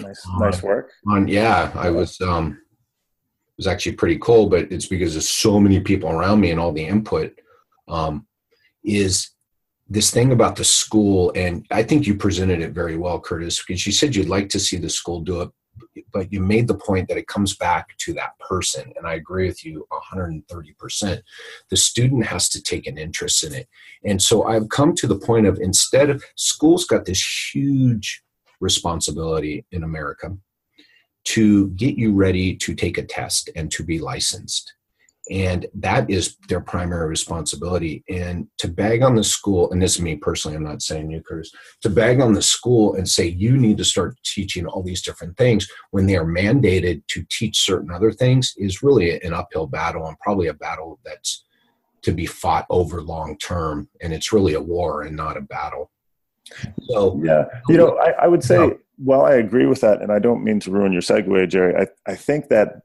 [0.00, 0.90] Nice, nice work.
[1.08, 5.58] On yeah, I was um, it was actually pretty cool, but it's because there's so
[5.58, 7.38] many people around me and all the input.
[7.88, 8.26] Um,
[8.84, 9.30] is
[9.88, 13.84] this thing about the school, and I think you presented it very well, Curtis, because
[13.84, 15.50] you said you'd like to see the school do it,
[16.12, 19.46] but you made the point that it comes back to that person, and I agree
[19.46, 21.22] with you 130%.
[21.70, 23.68] The student has to take an interest in it,
[24.04, 28.22] and so I've come to the point of instead of schools got this huge
[28.60, 30.36] responsibility in America
[31.24, 34.74] to get you ready to take a test and to be licensed.
[35.30, 38.02] And that is their primary responsibility.
[38.08, 41.22] And to bag on the school, and this is me personally, I'm not saying you,
[41.22, 45.02] Curtis, to bag on the school and say you need to start teaching all these
[45.02, 49.66] different things when they are mandated to teach certain other things is really an uphill
[49.66, 51.44] battle and probably a battle that's
[52.02, 53.88] to be fought over long term.
[54.00, 55.92] And it's really a war and not a battle.
[56.88, 58.78] So yeah, you know, I, I would say, no.
[58.98, 61.74] well, I agree with that, and I don't mean to ruin your segue, Jerry.
[61.76, 62.82] I, I think that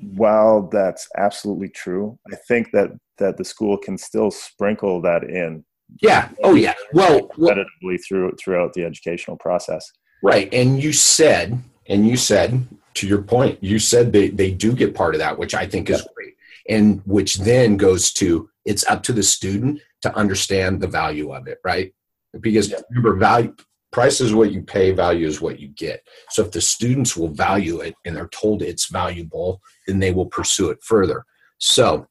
[0.00, 5.64] while that's absolutely true, I think that that the school can still sprinkle that in.
[6.02, 6.28] Yeah.
[6.42, 6.74] Oh, yeah.
[6.92, 9.90] Well, repetitively through throughout the educational process.
[10.22, 14.74] Right, and you said, and you said to your point, you said they they do
[14.74, 16.34] get part of that, which I think is great,
[16.68, 21.46] and which then goes to it's up to the student to understand the value of
[21.46, 21.92] it, right?
[22.40, 22.80] because yeah.
[22.90, 23.54] remember value
[23.96, 27.30] price is what you pay value is what you get so if the students will
[27.30, 31.24] value it and they're told it's valuable then they will pursue it further
[31.56, 32.06] so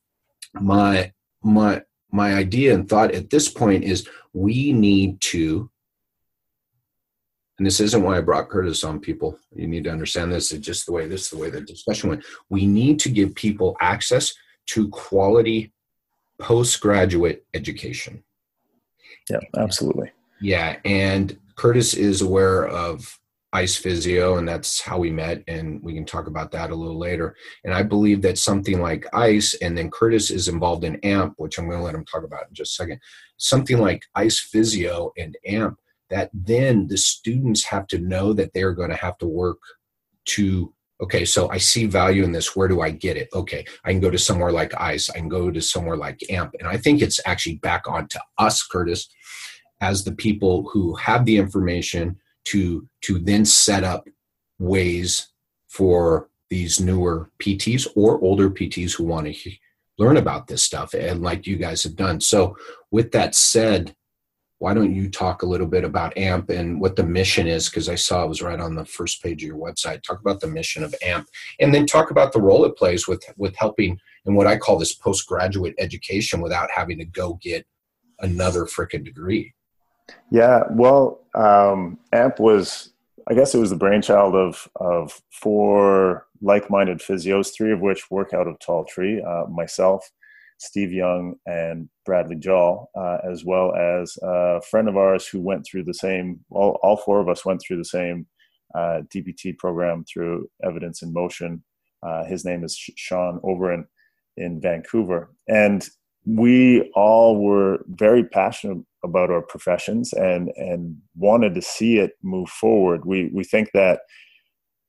[0.56, 1.12] my
[1.44, 1.80] my
[2.12, 5.70] my idea and thought at this point is we need to
[7.60, 9.40] and this isn't why I brought Curtis on people.
[9.56, 10.52] You need to understand this.
[10.52, 12.26] It's just the way this is the way the discussion went.
[12.50, 14.34] We need to give people access
[14.72, 15.72] to quality
[16.38, 18.26] postgraduate education.
[19.30, 20.12] Yeah, absolutely.
[20.42, 23.18] Yeah, and Curtis is aware of
[23.54, 27.00] Ice Physio, and that's how we met, and we can talk about that a little
[27.00, 27.36] later.
[27.64, 31.58] And I believe that something like Ice, and then Curtis is involved in AMP, which
[31.58, 33.00] I'm going to let him talk about in just a second.
[33.38, 35.78] Something like Ice Physio and AMP,
[36.10, 39.60] that then the students have to know that they're going to have to work
[40.26, 43.92] to okay so i see value in this where do i get it okay i
[43.92, 46.78] can go to somewhere like ice i can go to somewhere like amp and i
[46.78, 49.10] think it's actually back on to us curtis
[49.82, 54.08] as the people who have the information to to then set up
[54.60, 55.28] ways
[55.68, 59.52] for these newer PTs or older PTs who want to
[59.98, 62.22] learn about this stuff and like you guys have done.
[62.22, 62.56] So
[62.92, 63.96] with that said,
[64.60, 67.70] why don't you talk a little bit about AMP and what the mission is?
[67.70, 70.02] Because I saw it was right on the first page of your website.
[70.02, 71.28] Talk about the mission of AMP,
[71.60, 74.78] and then talk about the role it plays with with helping in what I call
[74.78, 77.66] this postgraduate education without having to go get
[78.20, 79.54] another freaking degree.
[80.32, 82.92] Yeah, well, um, AMP was,
[83.28, 88.34] I guess, it was the brainchild of of four like-minded physios, three of which work
[88.34, 89.22] out of Tall Tree.
[89.22, 90.10] Uh, myself,
[90.58, 95.66] Steve Young and Bradley Jawl, uh, as well as a friend of ours who went
[95.66, 98.28] through the same, all, all four of us went through the same
[98.74, 101.64] uh, DPT program through Evidence in Motion.
[102.04, 103.86] Uh, his name is Sean Overin
[104.38, 105.32] in Vancouver.
[105.48, 105.88] And
[106.26, 112.50] we all were very passionate about our professions and, and wanted to see it move
[112.50, 113.06] forward.
[113.06, 114.00] We, we think that,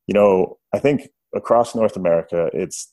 [0.06, 2.92] you know, I think across North America, it's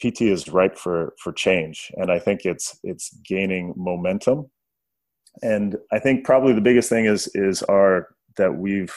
[0.00, 4.50] PT is ripe for for change, and I think it's it's gaining momentum.
[5.42, 8.94] And I think probably the biggest thing is is our that we've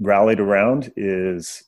[0.00, 1.64] rallied around is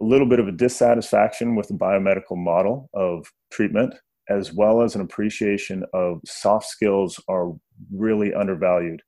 [0.00, 3.94] a little bit of a dissatisfaction with the biomedical model of treatment,
[4.38, 7.52] as well as an appreciation of soft skills are
[7.92, 9.02] really undervalued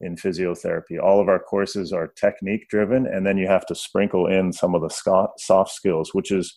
[0.00, 1.02] in physiotherapy.
[1.02, 4.74] All of our courses are technique driven, and then you have to sprinkle in some
[4.74, 6.54] of the soft skills, which is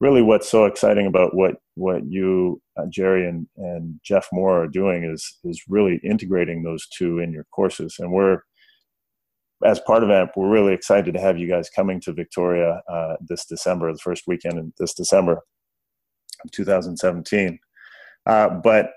[0.00, 4.68] really what's so exciting about what what you uh, Jerry and and Jeff Moore are
[4.68, 8.38] doing is is really integrating those two in your courses and we're
[9.64, 13.16] as part of AMP, we're really excited to have you guys coming to Victoria uh,
[13.20, 15.42] this December, the first weekend in this December
[16.52, 17.58] 2017.
[18.26, 18.90] Uh, but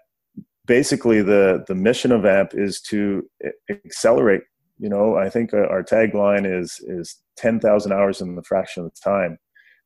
[0.65, 3.23] basically, the the mission of AMP is to
[3.69, 4.41] accelerate.
[4.77, 8.91] You know, I think uh, our tagline is is 10,000 hours in the fraction of
[8.93, 9.37] the time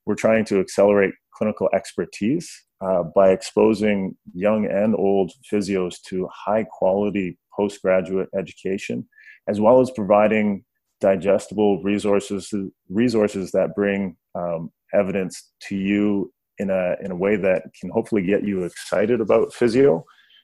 [0.06, 2.50] we're trying to accelerate clinical expertise
[2.82, 9.08] uh, by exposing young and old physios to high quality postgraduate education,
[9.48, 10.64] as well as providing
[11.02, 12.54] digestible resources
[12.90, 18.22] resources that bring um, evidence to you in a in a way that can hopefully
[18.22, 20.04] get you excited about physio,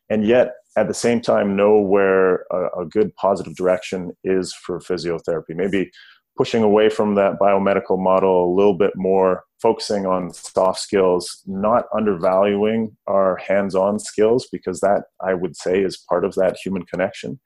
[0.10, 4.80] and yet at the same time know where a, a good positive direction is for
[4.80, 5.56] physiotherapy.
[5.56, 5.92] Maybe
[6.38, 11.86] pushing away from that biomedical model a little bit more, focusing on soft skills, not
[11.96, 16.84] undervaluing our hands on skills, because that I would say is part of that human
[16.86, 17.40] connection.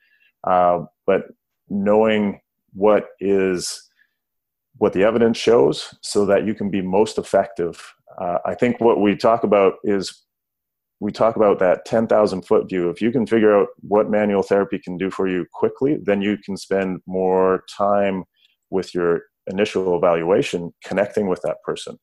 [0.47, 1.23] Uh, but
[1.67, 2.39] knowing
[2.73, 3.81] what is
[4.77, 7.81] what the evidence shows so that you can be most effective.
[8.17, 10.25] Uh, I think what we talk about is
[10.99, 12.89] we talk about that 10,000 foot view.
[12.89, 16.37] If you can figure out what manual therapy can do for you quickly, then you
[16.37, 18.23] can spend more time
[18.69, 21.97] with your initial evaluation connecting with that person,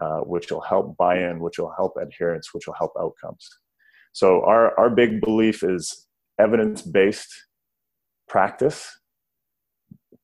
[0.00, 3.48] uh, which will help buy in, which will help adherence, which will help outcomes.
[4.12, 6.06] So, our, our big belief is
[6.38, 7.34] evidence based
[8.28, 8.98] practice,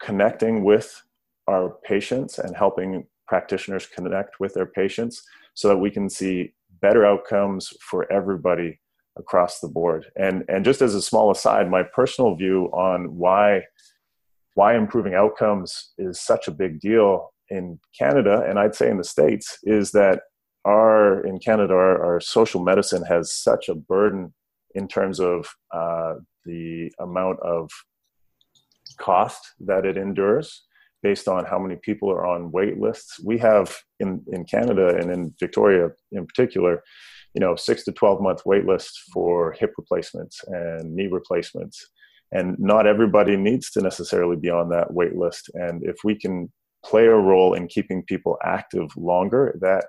[0.01, 1.03] connecting with
[1.49, 5.23] our patients and helping practitioners connect with their patients
[5.55, 8.79] so that we can see better outcomes for everybody
[9.17, 10.03] across the board.
[10.17, 13.63] And, and just as a small aside, my personal view on why
[14.55, 19.13] why improving outcomes is such a big deal in Canada, and I'd say in the
[19.17, 20.19] States, is that
[20.67, 24.35] our in Canada our, our social medicine has such a burden
[24.75, 25.39] in terms of
[25.81, 26.15] uh,
[26.45, 27.71] the amount of
[28.99, 30.49] cost that it endures
[31.03, 33.21] based on how many people are on wait lists.
[33.25, 36.83] We have in, in Canada and in Victoria in particular,
[37.35, 41.89] you know, six to 12 month wait lists for hip replacements and knee replacements
[42.33, 46.51] and not everybody needs to necessarily be on that wait list and if we can
[46.85, 49.85] play a role in keeping people active longer that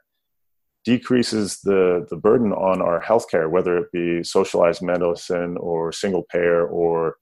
[0.85, 6.67] decreases the the burden on our healthcare whether it be socialized medicine or single payer
[6.67, 7.15] or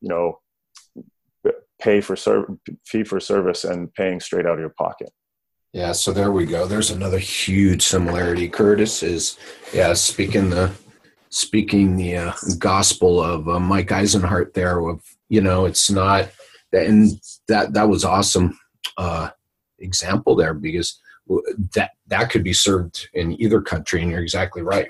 [0.00, 0.38] you know
[1.80, 5.10] pay for serv- fee for service and paying straight out of your pocket.
[5.72, 6.66] Yeah so there we go.
[6.66, 9.38] There's another huge similarity curtis is
[9.72, 10.70] yeah speaking the
[11.30, 16.30] speaking the uh, gospel of uh, Mike Eisenhart there of you know it's not
[16.72, 18.58] and that that was awesome
[18.96, 19.30] uh,
[19.80, 21.00] example there because
[21.74, 24.86] that that could be served in either country and you're exactly right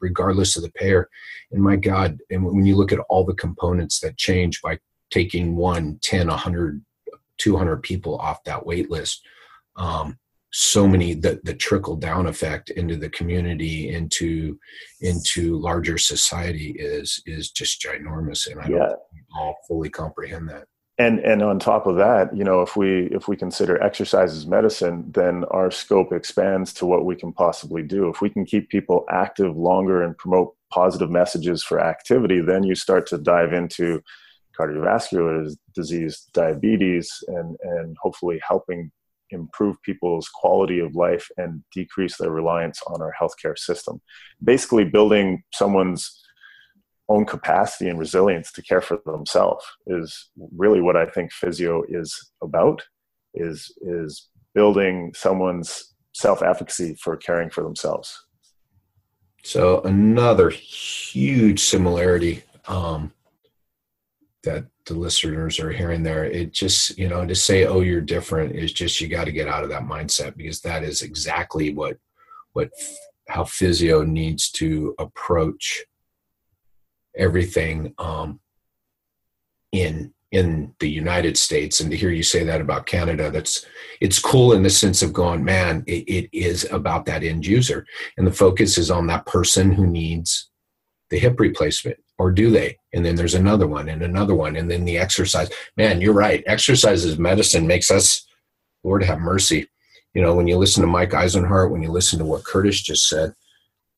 [0.00, 1.08] regardless of the payer.
[1.50, 4.78] And my god and when you look at all the components that change by
[5.10, 6.84] taking one 10 100
[7.38, 9.22] 200 people off that wait list
[9.76, 10.18] um,
[10.50, 14.58] so many the, the trickle down effect into the community into
[15.00, 18.78] into larger society is is just ginormous and i yeah.
[18.78, 18.98] don't
[19.36, 20.64] all fully comprehend that
[20.98, 24.46] and and on top of that you know if we if we consider exercise as
[24.46, 28.70] medicine then our scope expands to what we can possibly do if we can keep
[28.70, 34.02] people active longer and promote positive messages for activity then you start to dive into
[34.58, 38.90] cardiovascular disease diabetes and and hopefully helping
[39.30, 44.00] improve people's quality of life and decrease their reliance on our healthcare system
[44.42, 46.22] basically building someone's
[47.08, 52.32] own capacity and resilience to care for themselves is really what I think physio is
[52.42, 52.82] about
[53.34, 58.24] is is building someone's self-efficacy for caring for themselves.
[59.44, 63.12] So another huge similarity um,
[64.44, 68.54] that the listeners are hearing there, it just, you know, to say, oh, you're different
[68.54, 71.96] is just, you got to get out of that mindset because that is exactly what,
[72.52, 72.70] what,
[73.28, 75.84] how physio needs to approach
[77.16, 78.40] everything um,
[79.72, 81.80] in in the United States.
[81.80, 83.64] And to hear you say that about Canada, that's
[84.00, 87.86] it's cool in the sense of going, man, it, it is about that end user,
[88.16, 90.50] and the focus is on that person who needs
[91.10, 92.76] the hip replacement, or do they?
[92.92, 95.50] And then there's another one and another one, and then the exercise.
[95.76, 96.42] Man, you're right.
[96.46, 97.66] Exercise is medicine.
[97.66, 98.26] Makes us,
[98.82, 99.68] Lord have mercy.
[100.14, 103.08] You know, when you listen to Mike Eisenhart, when you listen to what Curtis just
[103.08, 103.34] said,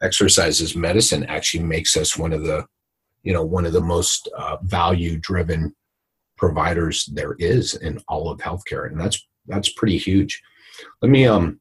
[0.02, 2.64] exercise is medicine actually makes us one of the
[3.22, 5.74] you know one of the most uh, value driven
[6.36, 10.40] providers there is in all of healthcare and that's that's pretty huge
[11.02, 11.60] let me um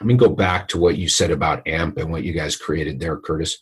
[0.00, 2.98] let me go back to what you said about amp and what you guys created
[2.98, 3.58] there curtis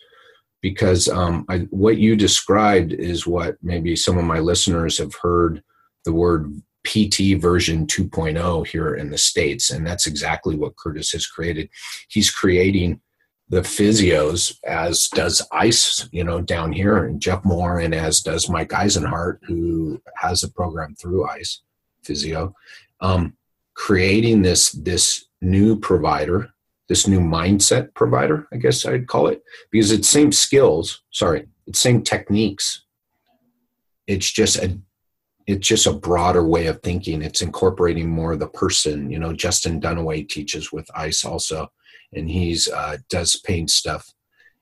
[0.62, 5.62] because um, I, what you described is what maybe some of my listeners have heard
[6.04, 9.70] the word PT version 2.0 here in the States.
[9.70, 11.68] And that's exactly what Curtis has created.
[12.08, 13.00] He's creating
[13.48, 18.48] the physios, as does ICE, you know, down here, and Jeff Moore, and as does
[18.48, 21.60] Mike Eisenhart, who has a program through ICE
[22.02, 22.54] Physio,
[23.00, 23.36] um,
[23.74, 26.50] creating this this new provider,
[26.88, 31.02] this new mindset provider, I guess I'd call it, because it's same skills.
[31.10, 32.84] Sorry, it's same techniques.
[34.06, 34.78] It's just a
[35.46, 37.22] it's just a broader way of thinking.
[37.22, 39.10] It's incorporating more of the person.
[39.10, 41.70] You know, Justin Dunaway teaches with ICE also
[42.12, 44.12] and he's uh, does paint stuff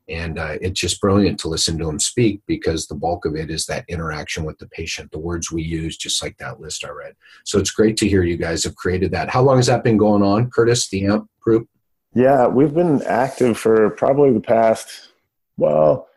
[0.08, 3.50] and uh, it's just brilliant to listen to him speak because the bulk of it
[3.50, 6.90] is that interaction with the patient the words we use just like that list i
[6.90, 9.84] read so it's great to hear you guys have created that how long has that
[9.84, 11.66] been going on curtis the amp group
[12.14, 15.10] yeah we've been active for probably the past
[15.56, 16.08] well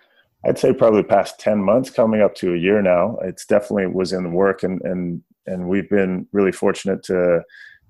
[0.45, 3.87] i'd say probably the past 10 months coming up to a year now it's definitely
[3.87, 7.41] was in the work and and and we've been really fortunate to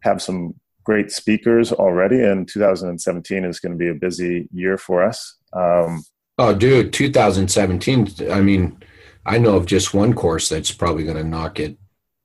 [0.02, 0.54] have some
[0.88, 5.36] great speakers already, and 2017 is going to be a busy year for us.
[5.52, 6.04] Um,
[6.38, 8.32] oh, dude, 2017.
[8.32, 8.82] I mean,
[9.26, 11.78] I know of just one course that's probably going to knock it,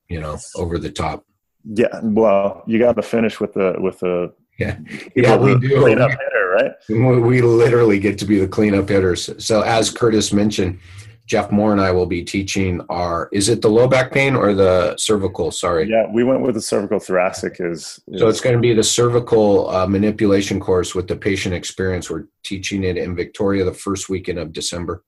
[0.07, 1.25] you know, over the top.
[1.65, 4.77] Yeah, well, you got to finish with the with the yeah,
[5.15, 6.71] yeah, we do cleanup hitter, right?
[6.89, 9.29] We literally get to be the cleanup hitters.
[9.43, 10.79] So, as Curtis mentioned,
[11.25, 14.53] Jeff Moore and I will be teaching our is it the low back pain or
[14.53, 15.51] the cervical?
[15.51, 15.89] Sorry.
[15.89, 18.83] Yeah, we went with the cervical thoracic is, is So it's going to be the
[18.83, 22.09] cervical uh, manipulation course with the patient experience.
[22.09, 25.03] We're teaching it in Victoria the first weekend of December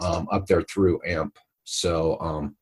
[0.00, 1.36] um, up there through AMP.
[1.64, 2.56] So um,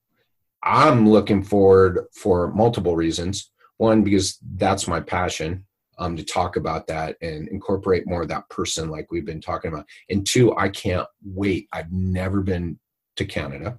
[0.62, 3.52] I'm looking forward for multiple reasons.
[3.76, 5.64] One because that's my passion
[6.00, 9.72] um, to talk about that and incorporate more of that person like we've been talking
[9.72, 9.86] about.
[10.08, 11.68] And two, I can't wait.
[11.72, 12.78] I've never been
[13.16, 13.78] to Canada.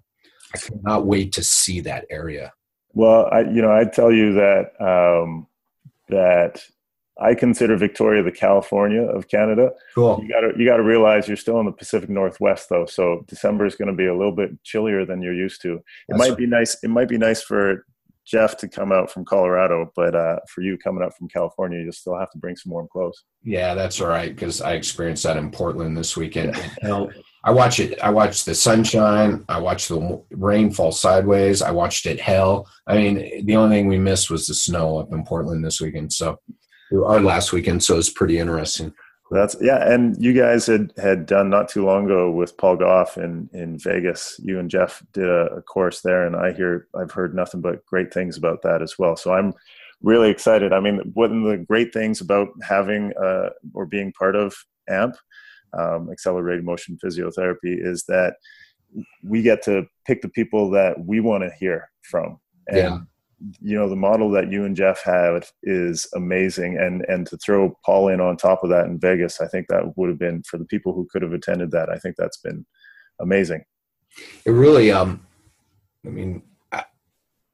[0.54, 2.54] I cannot wait to see that area.
[2.94, 5.48] Well, I, you know, I tell you that um,
[6.10, 6.64] that
[7.20, 9.72] I consider Victoria the California of Canada.
[9.96, 10.20] Cool.
[10.22, 13.26] You got to you got to realize you're still in the Pacific Northwest though, so
[13.28, 15.76] December is going to be a little bit chillier than you're used to.
[15.76, 16.38] It That's might right.
[16.38, 16.78] be nice.
[16.84, 17.86] It might be nice for
[18.32, 21.92] Jeff to come out from Colorado, but uh, for you coming up from California, you'll
[21.92, 23.26] still have to bring some warm clothes.
[23.44, 26.56] Yeah, that's all right because I experienced that in Portland this weekend.
[26.82, 27.06] Yeah.
[27.44, 28.00] I watch it.
[28.02, 29.44] I watched the sunshine.
[29.50, 31.62] I watched the rain fall sideways.
[31.62, 32.70] I watched it hell.
[32.86, 36.14] I mean, the only thing we missed was the snow up in Portland this weekend.
[36.14, 36.40] So,
[36.94, 37.84] our last weekend.
[37.84, 38.94] So it's pretty interesting.
[39.32, 43.18] That's yeah, and you guys had had done not too long ago with Paul Gough
[43.18, 44.38] in in Vegas.
[44.44, 47.86] You and Jeff did a, a, course there, and I hear I've heard nothing but
[47.86, 49.16] great things about that as well.
[49.16, 49.54] So I'm
[50.02, 50.74] really excited.
[50.74, 54.54] I mean, one of the great things about having uh, or being part of
[54.90, 55.16] AMP,
[55.80, 58.36] um, Accelerated Motion Physiotherapy, is that
[59.24, 62.38] we get to pick the people that we want to hear from.
[62.68, 62.98] And yeah
[63.60, 67.78] you know the model that you and Jeff have is amazing, and and to throw
[67.86, 70.58] Paul in on top of that in Vegas, I think that would have been for
[70.58, 71.90] the people who could have attended that.
[71.90, 72.66] I think that's been
[73.20, 73.64] amazing.
[74.46, 75.26] It really, um,
[76.06, 76.84] I mean, I,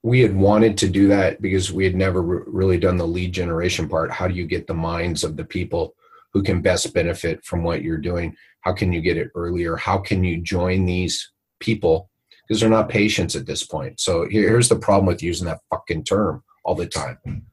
[0.04, 3.32] we had wanted to do that because we had never re- really done the lead
[3.32, 4.12] generation part.
[4.12, 5.96] How do you get the minds of the people
[6.34, 8.36] who can best benefit from what you're doing?
[8.62, 9.76] How can you get it earlier?
[9.76, 12.10] How can you join these people?
[12.48, 14.00] Because they're not patients at this point.
[14.00, 17.46] So here's the problem with using that fucking term all the time.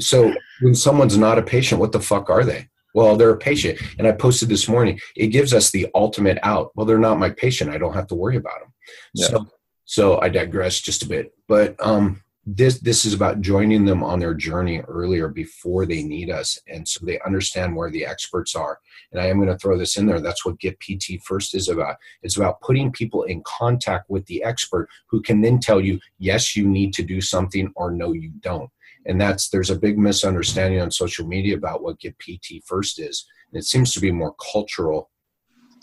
[0.00, 2.68] So when someone's not a patient, what the fuck are they?
[2.94, 3.80] Well, they're a patient.
[3.98, 6.72] And I posted this morning, it gives us the ultimate out.
[6.74, 7.70] Well, they're not my patient.
[7.70, 8.72] I don't have to worry about them.
[9.14, 9.26] Yeah.
[9.28, 9.46] So
[9.84, 11.32] so I digress just a bit.
[11.48, 16.28] But um this this is about joining them on their journey earlier before they need
[16.28, 16.58] us.
[16.66, 18.80] And so they understand where the experts are.
[19.12, 20.20] And i am going to throw this in there.
[20.20, 21.96] That's what get pt first is about.
[22.22, 26.56] It's about putting people in contact with the expert who can then tell you yes
[26.56, 28.70] you need to do something or no you don't.
[29.06, 33.24] And that's there's a big misunderstanding on social media about what get pt first is.
[33.52, 35.10] And it seems to be more cultural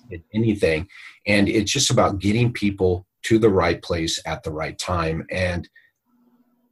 [0.09, 0.89] than anything.
[1.25, 5.25] And it's just about getting people to the right place at the right time.
[5.29, 5.69] And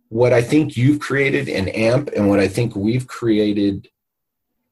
[0.09, 3.89] what I think you've created in AMP and what I think we've created,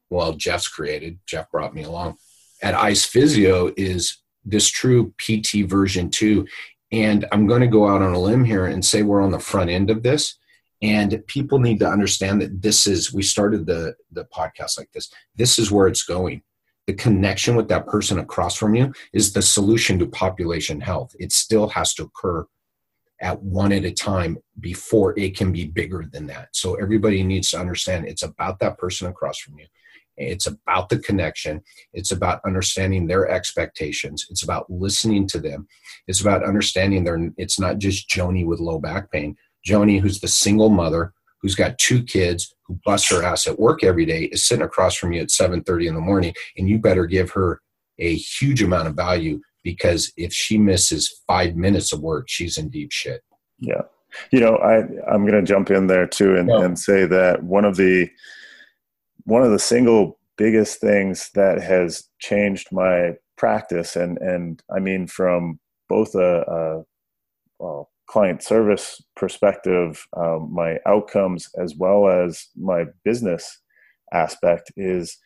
[0.09, 2.17] well, Jeff's created, Jeff brought me along
[2.61, 6.47] at ICE Physio is this true PT version two.
[6.91, 9.39] And I'm going to go out on a limb here and say we're on the
[9.39, 10.37] front end of this.
[10.81, 15.11] And people need to understand that this is, we started the, the podcast like this.
[15.35, 16.41] This is where it's going.
[16.87, 21.15] The connection with that person across from you is the solution to population health.
[21.19, 22.45] It still has to occur
[23.21, 26.49] at one at a time before it can be bigger than that.
[26.53, 29.65] So everybody needs to understand it's about that person across from you.
[30.17, 31.61] It's about the connection.
[31.93, 34.25] It's about understanding their expectations.
[34.29, 35.67] It's about listening to them.
[36.07, 39.35] It's about understanding their it's not just Joni with low back pain.
[39.67, 43.83] Joni, who's the single mother, who's got two kids, who busts her ass at work
[43.83, 47.05] every day, is sitting across from you at 7:30 in the morning, and you better
[47.05, 47.61] give her
[47.99, 52.69] a huge amount of value because if she misses five minutes of work, she's in
[52.69, 53.21] deep shit.
[53.59, 53.81] Yeah.
[54.31, 57.65] You know, I, I'm going to jump in there too and, and say that one
[57.65, 58.07] of the,
[59.23, 65.07] one of the single biggest things that has changed my practice and, and I mean,
[65.07, 65.59] from
[65.89, 66.83] both a, a
[67.59, 73.59] well, client service perspective, um, my outcomes as well as my business
[74.13, 75.17] aspect is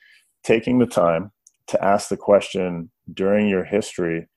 [0.44, 1.32] taking the time
[1.68, 4.28] to ask the question during your history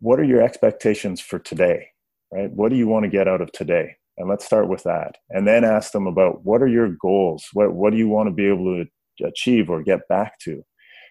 [0.00, 1.88] what are your expectations for today
[2.32, 2.50] right?
[2.50, 3.96] What do you want to get out of today?
[4.18, 5.16] And let's start with that.
[5.30, 7.48] And then ask them about what are your goals?
[7.52, 10.62] What, what do you want to be able to achieve or get back to?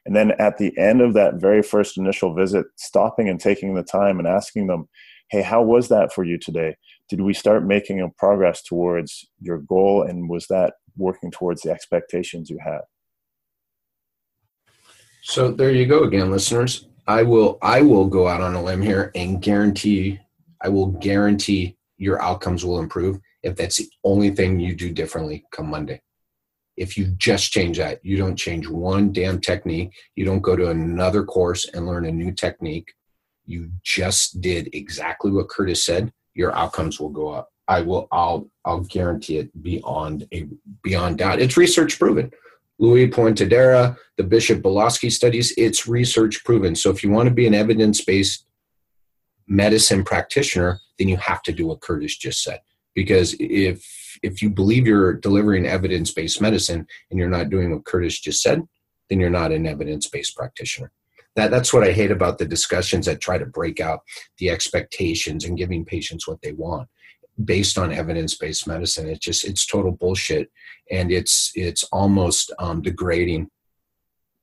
[0.05, 3.83] And then at the end of that very first initial visit stopping and taking the
[3.83, 4.87] time and asking them
[5.29, 6.75] hey how was that for you today?
[7.07, 10.01] Did we start making a progress towards your goal?
[10.01, 12.79] And was that working towards the expectations you had
[15.21, 16.87] so there you go again, listeners.
[17.07, 20.19] I will I will go out on a limb here and guarantee
[20.61, 25.45] I will guarantee your outcomes will improve if that's the only thing you do differently
[25.51, 26.01] come Monday.
[26.77, 30.69] If you just change that, you don't change one damn technique, you don't go to
[30.69, 32.93] another course and learn a new technique.
[33.45, 37.49] You just did exactly what Curtis said, your outcomes will go up.
[37.67, 40.47] I will I'll I'll guarantee it beyond a
[40.83, 41.39] beyond doubt.
[41.39, 42.31] It's research proven.
[42.79, 46.75] Louw Puentedura, the Bishop Bialosky studies, it's research proven.
[46.75, 48.45] So if you want to be an evidence based
[49.47, 52.61] medicine practitioner, then you have to do what Curtis just said.
[52.95, 53.85] Because if
[54.23, 58.41] if you believe you're delivering evidence based medicine and you're not doing what Curtis just
[58.41, 58.67] said,
[59.09, 60.91] then you're not an evidence based practitioner.
[61.35, 64.01] That, that's what I hate about the discussions that try to break out
[64.39, 66.89] the expectations and giving patients what they want
[67.45, 69.07] based on evidence-based medicine.
[69.09, 70.51] It's just it's total bullshit,
[70.91, 73.49] and it's it's almost um, degrading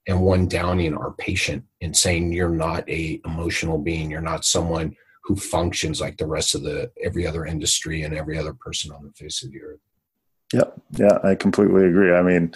[0.08, 4.94] and one downing our patient and saying you're not a emotional being, you're not someone
[5.24, 9.04] who functions like the rest of the every other industry and every other person on
[9.04, 9.80] the face of the earth.
[10.52, 12.14] Yeah, yeah, I completely agree.
[12.14, 12.54] I mean,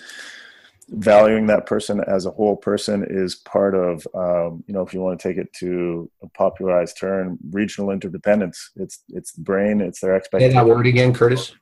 [0.90, 5.00] valuing that person as a whole person is part of um, you know if you
[5.00, 8.70] want to take it to a popularized term regional interdependence.
[8.76, 11.52] It's it's the brain it's their expectation that word again curtis.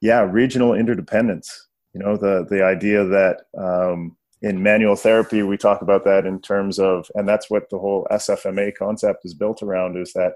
[0.00, 1.68] Yeah regional interdependence.
[1.92, 6.40] You know the the idea that um, in manual therapy we talk about that in
[6.40, 10.34] terms of and that's what the whole sfma concept is built around is that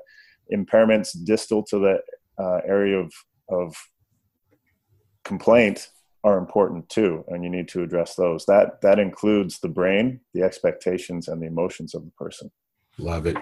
[0.53, 3.13] impairments distal to the uh, area of
[3.49, 3.77] of
[5.25, 5.89] complaint
[6.25, 8.47] are important too and you need to address those.
[8.47, 12.51] That that includes the brain the expectations and the emotions of the person.
[12.99, 13.37] Love it.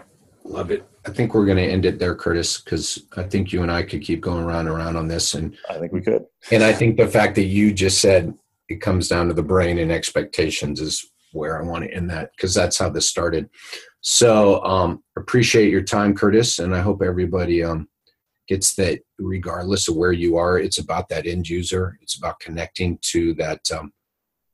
[0.45, 0.89] Love it.
[1.07, 3.83] I think we're going to end it there curtis because i think you and i
[3.83, 6.25] could keep going around and around on this and i think we could.
[6.51, 8.35] And i think the fact that you just said
[8.69, 12.31] it comes down to the brain and expectations is where i want to end that
[12.37, 13.51] because that's how this started.
[14.01, 17.89] So um appreciate your time curtis and i hope everybody um
[18.51, 21.97] gets that regardless of where you are, it's about that end user.
[22.03, 23.93] It's about connecting to that um,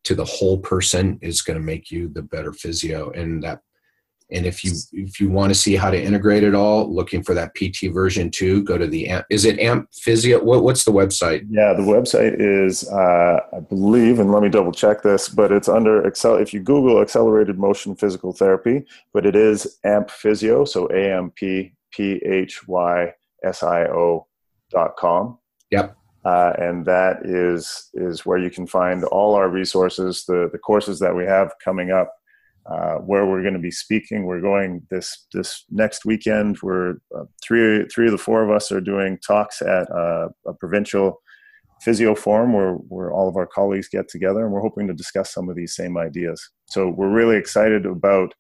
[0.04, 3.60] to the whole person is going to make you the better physio, and that
[4.30, 7.32] and if you if you want to see how to integrate it all, looking for
[7.32, 9.24] that PT version two, go to the AMP.
[9.30, 10.44] Is it AMP Physio?
[10.44, 11.46] What, what's the website?
[11.48, 15.70] Yeah, the website is uh, I believe, and let me double check this, but it's
[15.70, 16.36] under Excel.
[16.36, 18.84] If you Google accelerated motion physical therapy,
[19.14, 23.14] but it is AMP Physio, so A M P P H Y
[23.46, 24.26] S I O
[24.70, 25.38] dot com.
[25.70, 25.96] Yep.
[26.24, 30.98] Uh, and that is is where you can find all our resources, the the courses
[30.98, 32.10] that we have coming up
[32.68, 34.26] uh, where we're going to be speaking.
[34.26, 36.58] We're going this this next weekend.
[36.62, 40.54] We're uh, three three of the four of us are doing talks at uh, a
[40.54, 41.22] provincial
[41.82, 45.32] physio forum where where all of our colleagues get together, and we're hoping to discuss
[45.32, 46.38] some of these same ideas.
[46.66, 48.34] So we're really excited about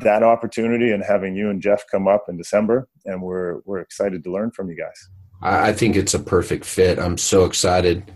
[0.00, 4.24] that opportunity and having you and Jeff come up in December, and we're we're excited
[4.24, 5.08] to learn from you guys.
[5.42, 6.98] I think it's a perfect fit.
[6.98, 8.10] I'm so excited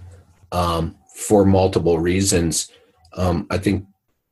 [0.51, 2.71] um, for multiple reasons.
[3.13, 3.85] Um, I think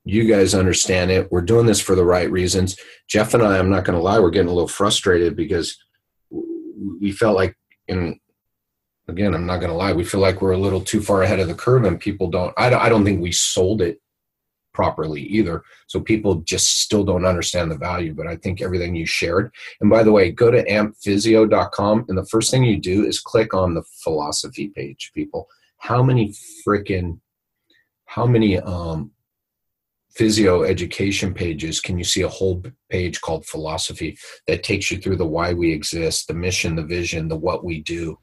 [0.03, 1.31] you guys understand it.
[1.31, 2.77] We're doing this for the right reasons.
[3.07, 5.77] Jeff and I, I'm not going to lie, we're getting a little frustrated because
[6.99, 7.55] we felt like,
[7.87, 8.15] and
[9.07, 11.39] again, I'm not going to lie, we feel like we're a little too far ahead
[11.39, 12.53] of the curve, and people don't.
[12.57, 13.99] I don't, I don't think we sold it
[14.77, 15.63] properly either.
[15.87, 18.13] So people just still don't understand the value.
[18.13, 19.51] But I think everything you shared.
[19.81, 23.55] And by the way, go to ampphysio.com, and the first thing you do is click
[23.55, 25.11] on the philosophy page.
[25.15, 25.49] People,
[25.79, 26.31] how many
[26.63, 27.19] freaking,
[28.05, 29.11] how many um
[30.11, 34.17] physio education pages can you see a whole page called philosophy
[34.47, 37.81] that takes you through the why we exist the mission the vision the what we
[37.83, 38.17] do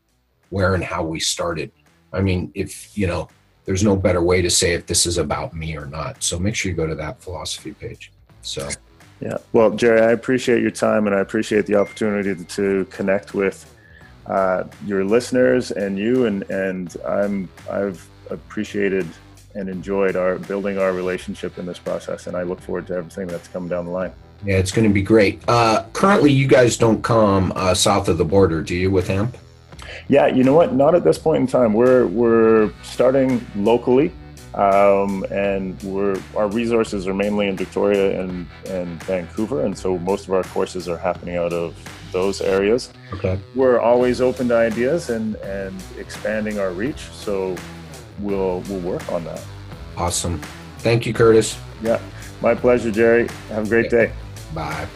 [0.49, 1.71] where and how we started
[2.13, 3.29] i mean if you know
[3.65, 6.55] there's no better way to say if this is about me or not so make
[6.55, 8.13] sure you go to that philosophy page
[8.43, 8.69] so
[9.21, 13.71] yeah well jerry i appreciate your time and i appreciate the opportunity to connect with
[14.27, 19.07] uh, your listeners and you and and i'm i've appreciated
[19.55, 22.27] and enjoyed our building our relationship in this process.
[22.27, 24.13] And I look forward to everything that's coming down the line.
[24.45, 25.43] Yeah, it's going to be great.
[25.49, 29.37] Uh, currently, you guys don't come uh, south of the border, do you, with AMP?
[30.09, 30.75] Yeah, you know what?
[30.75, 31.73] Not at this point in time.
[31.73, 34.13] We're we're starting locally,
[34.55, 40.29] um, and we're our resources are mainly in Victoria and and Vancouver, and so most
[40.29, 41.75] of our courses are happening out of
[42.13, 42.93] those areas.
[43.13, 43.39] Okay.
[43.55, 47.01] We're always open to ideas and and expanding our reach.
[47.11, 47.57] So
[48.21, 49.43] we'll we'll work on that.
[49.97, 50.41] Awesome.
[50.79, 51.59] Thank you, Curtis.
[51.83, 52.01] Yeah,
[52.41, 53.29] my pleasure, Jerry.
[53.49, 54.13] Have a great day.
[54.55, 54.87] Bye.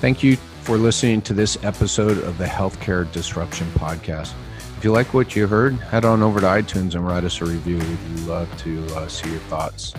[0.00, 0.36] Thank you
[0.66, 4.34] for listening to this episode of the Healthcare Disruption Podcast.
[4.76, 7.44] If you like what you heard, head on over to iTunes and write us a
[7.44, 7.78] review.
[7.78, 9.94] We'd love to uh, see your thoughts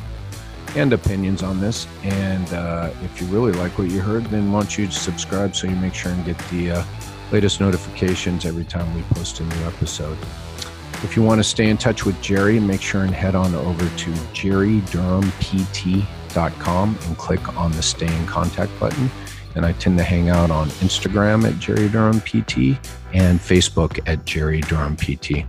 [0.75, 1.87] and opinions on this.
[2.03, 5.67] And uh, if you really like what you heard, then why don't you subscribe so
[5.67, 6.83] you make sure and get the uh,
[7.31, 10.17] latest notifications every time we post a new episode.
[11.01, 13.87] If you want to stay in touch with Jerry, make sure and head on over
[13.87, 19.09] to jerrydurhampt.com and click on the stay in contact button.
[19.57, 22.79] And I tend to hang out on Instagram at Jerry Durham PT
[23.13, 25.45] and Facebook at Jerry Durham PT.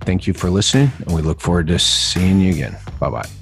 [0.00, 2.76] Thank you for listening, and we look forward to seeing you again.
[2.98, 3.41] Bye bye.